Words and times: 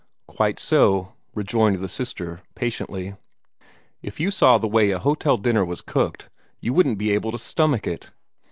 "Quite 0.27 0.59
so," 0.59 1.13
rejoined 1.35 1.77
the 1.77 1.87
sister, 1.87 2.41
patiently. 2.55 3.17
"If 4.01 4.19
you 4.19 4.31
saw 4.31 4.57
the 4.57 4.67
way 4.67 4.89
a 4.89 4.97
hotel 4.97 5.37
dinner 5.37 5.63
was 5.63 5.81
cooked, 5.81 6.27
you 6.59 6.73
wouldn't 6.73 6.97
be 6.97 7.11
able 7.11 7.31
to 7.31 7.37
stomach 7.37 7.85
it. 7.85 8.09